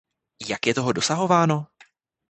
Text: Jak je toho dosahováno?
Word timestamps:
Jak 0.49 0.67
je 0.67 0.73
toho 0.73 0.93
dosahováno? 0.93 1.67